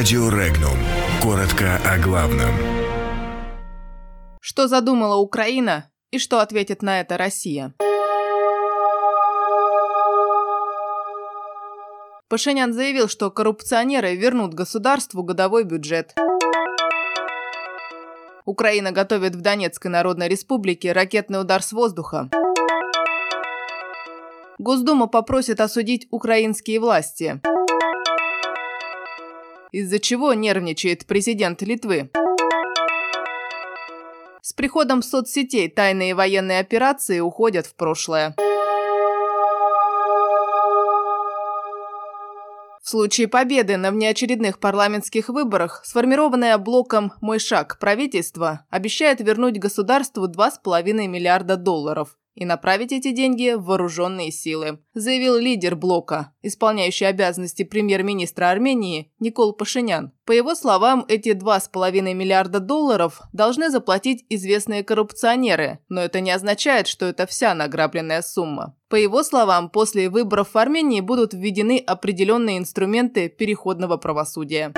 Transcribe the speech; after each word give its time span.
Радио 0.00 0.30
Регнум. 0.30 0.78
Коротко 1.22 1.76
о 1.84 1.98
главном. 1.98 2.48
Что 4.40 4.66
задумала 4.66 5.16
Украина 5.16 5.90
и 6.10 6.18
что 6.18 6.40
ответит 6.40 6.80
на 6.80 7.02
это 7.02 7.18
Россия? 7.18 7.74
Пашинян 12.30 12.72
заявил, 12.72 13.08
что 13.08 13.30
коррупционеры 13.30 14.16
вернут 14.16 14.54
государству 14.54 15.22
годовой 15.22 15.64
бюджет. 15.64 16.14
Украина 18.46 18.92
готовит 18.92 19.34
в 19.34 19.42
Донецкой 19.42 19.90
Народной 19.90 20.28
Республике 20.28 20.92
ракетный 20.92 21.42
удар 21.42 21.62
с 21.62 21.72
воздуха. 21.72 22.30
Госдума 24.56 25.08
попросит 25.08 25.60
осудить 25.60 26.08
украинские 26.10 26.80
власти. 26.80 27.42
Из-за 29.72 30.00
чего 30.00 30.34
нервничает 30.34 31.06
президент 31.06 31.62
Литвы? 31.62 32.10
С 34.42 34.52
приходом 34.52 35.00
соцсетей 35.00 35.68
тайные 35.68 36.16
военные 36.16 36.58
операции 36.58 37.20
уходят 37.20 37.66
в 37.66 37.74
прошлое. 37.76 38.34
В 42.82 42.88
случае 42.88 43.28
победы 43.28 43.76
на 43.76 43.92
внеочередных 43.92 44.58
парламентских 44.58 45.28
выборах 45.28 45.82
сформированное 45.84 46.58
блоком 46.58 47.12
«Мой 47.20 47.38
шаг» 47.38 47.78
правительство 47.78 48.66
обещает 48.70 49.20
вернуть 49.20 49.60
государству 49.60 50.26
2,5 50.26 51.06
миллиарда 51.06 51.56
долларов 51.56 52.16
и 52.34 52.44
направить 52.44 52.92
эти 52.92 53.12
деньги 53.12 53.54
в 53.54 53.64
вооруженные 53.64 54.30
силы, 54.30 54.78
заявил 54.94 55.36
лидер 55.36 55.76
блока, 55.76 56.32
исполняющий 56.42 57.04
обязанности 57.04 57.64
премьер-министра 57.64 58.50
Армении 58.50 59.12
Никол 59.18 59.52
Пашинян. 59.52 60.12
По 60.24 60.32
его 60.32 60.54
словам, 60.54 61.04
эти 61.08 61.30
2,5 61.30 62.14
миллиарда 62.14 62.60
долларов 62.60 63.20
должны 63.32 63.70
заплатить 63.70 64.24
известные 64.28 64.84
коррупционеры, 64.84 65.80
но 65.88 66.00
это 66.00 66.20
не 66.20 66.30
означает, 66.30 66.86
что 66.86 67.06
это 67.06 67.26
вся 67.26 67.54
награбленная 67.54 68.22
сумма. 68.22 68.76
По 68.88 68.96
его 68.96 69.22
словам, 69.22 69.70
после 69.70 70.08
выборов 70.08 70.54
в 70.54 70.58
Армении 70.58 71.00
будут 71.00 71.32
введены 71.32 71.82
определенные 71.84 72.58
инструменты 72.58 73.28
переходного 73.28 73.96
правосудия. 73.96 74.72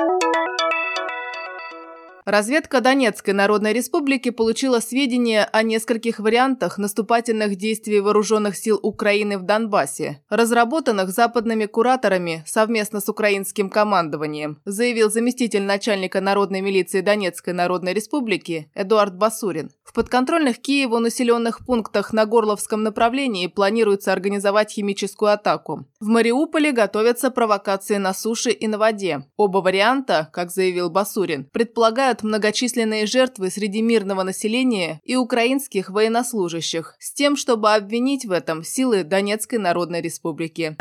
Разведка 2.24 2.80
Донецкой 2.80 3.34
Народной 3.34 3.72
Республики 3.72 4.30
получила 4.30 4.78
сведения 4.78 5.42
о 5.44 5.64
нескольких 5.64 6.20
вариантах 6.20 6.78
наступательных 6.78 7.56
действий 7.56 7.98
вооруженных 7.98 8.56
сил 8.56 8.78
Украины 8.80 9.38
в 9.38 9.42
Донбассе, 9.42 10.22
разработанных 10.28 11.10
западными 11.10 11.66
кураторами 11.66 12.44
совместно 12.46 13.00
с 13.00 13.08
украинским 13.08 13.68
командованием, 13.68 14.60
заявил 14.64 15.10
заместитель 15.10 15.62
начальника 15.62 16.20
Народной 16.20 16.60
милиции 16.60 17.00
Донецкой 17.00 17.54
Народной 17.54 17.92
Республики 17.92 18.70
Эдуард 18.72 19.16
Басурин. 19.16 19.72
В 19.92 19.94
подконтрольных 19.94 20.58
Киеву 20.58 21.00
населенных 21.00 21.66
пунктах 21.66 22.14
на 22.14 22.24
Горловском 22.24 22.82
направлении 22.82 23.46
планируется 23.46 24.10
организовать 24.10 24.70
химическую 24.70 25.30
атаку. 25.30 25.84
В 26.00 26.06
Мариуполе 26.06 26.72
готовятся 26.72 27.30
провокации 27.30 27.98
на 27.98 28.14
суше 28.14 28.52
и 28.52 28.66
на 28.68 28.78
воде. 28.78 29.26
Оба 29.36 29.58
варианта, 29.58 30.30
как 30.32 30.50
заявил 30.50 30.88
Басурин, 30.88 31.44
предполагают 31.44 32.22
многочисленные 32.22 33.04
жертвы 33.04 33.50
среди 33.50 33.82
мирного 33.82 34.22
населения 34.22 34.98
и 35.04 35.16
украинских 35.16 35.90
военнослужащих, 35.90 36.96
с 36.98 37.12
тем, 37.12 37.36
чтобы 37.36 37.74
обвинить 37.74 38.24
в 38.24 38.32
этом 38.32 38.64
силы 38.64 39.04
Донецкой 39.04 39.58
Народной 39.58 40.00
Республики. 40.00 40.74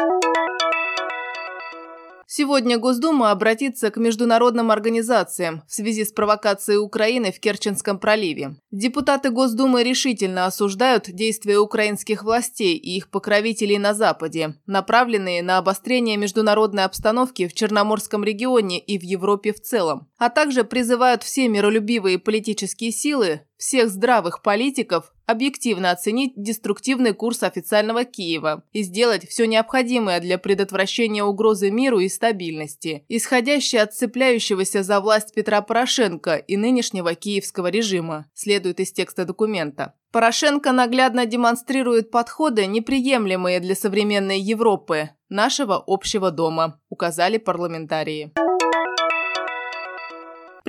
Сегодня 2.34 2.78
Госдума 2.78 3.32
обратится 3.32 3.92
к 3.92 3.98
международным 3.98 4.72
организациям 4.72 5.64
в 5.68 5.74
связи 5.74 6.06
с 6.06 6.14
провокацией 6.14 6.78
Украины 6.78 7.34
в 7.34 7.42
Керченском 7.42 8.00
проливе. 8.00 8.56
Депутаты 8.72 9.32
Госдумы 9.32 9.84
решительно 9.84 10.46
осуждают 10.46 11.12
действия 11.12 11.58
украинских 11.58 12.24
властей 12.24 12.78
и 12.78 12.96
их 12.96 13.10
покровителей 13.10 13.78
на 13.80 13.94
Западе, 13.94 14.56
направленные 14.66 15.44
на 15.44 15.58
обострение 15.58 16.16
международной 16.16 16.86
обстановки 16.86 17.50
в 17.50 17.54
Черноморском 17.54 18.24
регионе 18.24 18.80
и 18.80 18.98
в 18.98 19.04
Европе 19.04 19.52
в 19.52 19.60
целом, 19.60 20.08
а 20.18 20.30
также 20.30 20.64
призывают 20.64 21.24
все 21.24 21.50
миролюбивые 21.50 22.18
политические 22.18 22.94
силы 22.94 23.42
всех 23.62 23.90
здравых 23.90 24.42
политиков 24.42 25.14
объективно 25.28 25.92
оценить 25.92 26.34
деструктивный 26.36 27.14
курс 27.14 27.44
официального 27.44 28.04
Киева 28.04 28.64
и 28.74 28.82
сделать 28.82 29.30
все 29.30 29.46
необходимое 29.46 30.20
для 30.20 30.40
предотвращения 30.40 31.24
угрозы 31.24 31.70
миру 31.70 32.00
и 32.00 32.10
стабильности, 32.10 33.06
исходящей 33.08 33.80
от 33.80 33.94
цепляющегося 33.94 34.82
за 34.82 35.00
власть 35.00 35.34
Петра 35.36 35.62
Порошенко 35.62 36.36
и 36.36 36.58
нынешнего 36.58 37.14
киевского 37.14 37.68
режима, 37.68 38.26
следует 38.34 38.80
из 38.80 38.92
текста 38.92 39.26
документа. 39.26 39.94
Порошенко 40.12 40.72
наглядно 40.72 41.28
демонстрирует 41.28 42.10
подходы, 42.10 42.66
неприемлемые 42.66 43.60
для 43.60 43.76
современной 43.76 44.40
Европы, 44.40 45.12
нашего 45.30 45.82
общего 45.86 46.32
дома, 46.32 46.82
указали 46.90 47.38
парламентарии. 47.38 48.34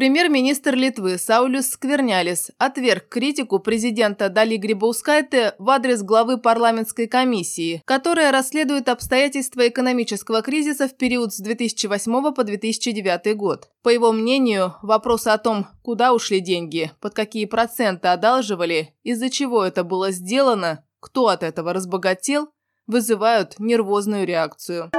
Премьер-министр 0.02 0.74
Литвы 0.74 1.16
Саулюс 1.16 1.68
Сквернялис 1.68 2.50
отверг 2.58 3.08
критику 3.08 3.60
президента 3.60 4.30
Дали 4.30 4.56
Грибаускайте 4.56 5.54
в 5.60 5.70
адрес 5.70 6.02
главы 6.02 6.38
парламентской 6.38 7.06
комиссии, 7.06 7.80
которая 7.84 8.32
расследует 8.32 8.88
обстоятельства 8.88 9.68
экономического 9.68 10.42
кризиса 10.42 10.88
в 10.88 10.96
период 10.96 11.32
с 11.32 11.38
2008 11.38 12.34
по 12.34 12.42
2009 12.42 13.36
год. 13.36 13.68
По 13.84 13.90
его 13.90 14.10
мнению, 14.10 14.74
вопросы 14.82 15.28
о 15.28 15.38
том, 15.38 15.68
куда 15.84 16.12
ушли 16.12 16.40
деньги, 16.40 16.90
под 17.00 17.14
какие 17.14 17.44
проценты 17.44 18.08
одалживали, 18.08 18.96
из-за 19.04 19.30
чего 19.30 19.64
это 19.64 19.84
было 19.84 20.10
сделано, 20.10 20.84
кто 20.98 21.28
от 21.28 21.44
этого 21.44 21.72
разбогател, 21.72 22.48
вызывают 22.88 23.54
нервозную 23.60 24.26
реакцию. 24.26 24.90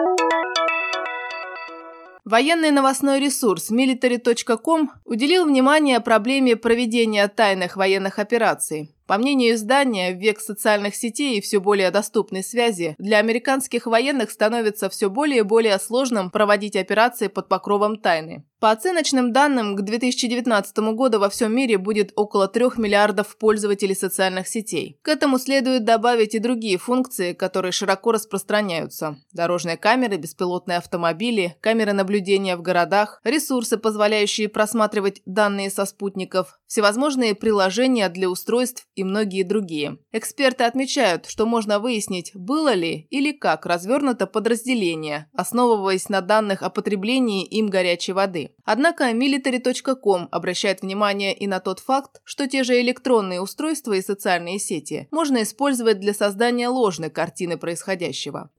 Военный 2.25 2.72
новостной 2.72 3.19
ресурс 3.19 3.69
military.com 3.69 4.91
уделил 5.03 5.45
внимание 5.45 6.00
проблеме 6.00 6.56
проведения 6.56 7.28
тайных 7.28 7.75
военных 7.75 8.17
операций. 8.17 8.95
По 9.06 9.18
мнению 9.18 9.56
издания, 9.56 10.14
век 10.14 10.40
социальных 10.40 10.96
сетей 10.96 11.38
и 11.38 11.41
все 11.41 11.59
более 11.59 11.91
доступной 11.91 12.44
связи 12.44 12.96
для 12.97 13.18
американских 13.18 13.86
военных 13.86 14.31
становится 14.31 14.90
все 14.90 15.09
более 15.09 15.40
и 15.40 15.44
более 15.44 15.78
сложным 15.80 16.31
проводить 16.31 16.75
операции 16.75 17.28
под 17.28 17.50
покровом 17.50 17.97
тайны. 17.97 18.46
По 18.64 18.72
оценочным 18.72 19.34
данным, 19.34 19.75
к 19.75 19.81
2019 19.81 20.78
году 20.96 21.19
во 21.19 21.30
всем 21.30 21.53
мире 21.53 21.78
будет 21.78 22.14
около 22.16 22.47
3 22.47 22.78
миллиардов 22.78 23.36
пользователей 23.36 23.94
социальных 23.94 24.47
сетей. 24.47 24.97
К 25.02 25.09
этому 25.09 25.38
следует 25.38 25.84
добавить 25.84 26.34
и 26.34 26.40
другие 26.40 26.78
функции, 26.78 27.34
которые 27.34 27.74
широко 27.74 28.14
распространяются. 28.14 29.18
Дорожные 29.34 29.75
камеры, 29.75 30.16
беспилотные 30.16 30.78
автомобили, 30.78 31.58
камеры 31.59 31.91
наблюдения 31.91 32.56
в 32.56 32.62
городах, 32.62 33.20
ресурсы, 33.25 33.75
позволяющие 33.75 34.47
просматривать 34.47 35.22
данные 35.25 35.70
со 35.70 35.84
спутников, 35.84 36.58
всевозможные 36.66 37.35
приложения 37.35 38.08
для 38.08 38.30
устройств 38.30 38.88
и 38.96 39.04
многие 39.04 39.44
другие. 39.44 39.98
Эксперты 40.12 40.64
отмечают, 40.64 41.26
что 41.28 41.46
можно 41.46 41.80
выяснить, 41.80 42.31
было 42.34 42.74
ли 42.74 43.08
или 43.09 43.31
как 43.31 43.66
развернуто 43.66 44.28
подразделение, 44.28 45.28
основываясь 45.34 46.09
на 46.09 46.22
данных 46.22 46.64
о 46.64 46.70
потреблении 46.70 47.46
им 47.46 47.70
горячей 47.70 48.14
воды. 48.14 48.52
Однако 48.66 49.12
military.com 49.12 50.28
обращает 50.32 50.82
внимание 50.82 51.34
и 51.34 51.48
на 51.48 51.59
тот 51.59 51.80
факт, 51.80 52.22
что 52.24 52.48
те 52.48 52.64
же 52.64 52.80
электронные 52.82 53.42
устройства 53.42 53.94
и 53.94 54.02
социальные 54.02 54.59
сети 54.59 55.08
можно 55.12 55.44
использовать 55.44 56.00
для 56.00 56.14
создания 56.14 56.68
ложной 56.68 57.09
картины 57.09 57.58
происходящего. 57.58 58.50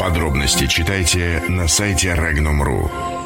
Подробности 0.00 0.66
читайте 0.66 1.42
на 1.48 1.68
сайте 1.68 2.08
Regnum.ru. 2.08 3.19